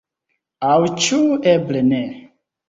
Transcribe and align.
Aŭ 0.69 0.77
ĉu 1.09 1.19
eble 1.53 1.85
ne? 1.91 2.01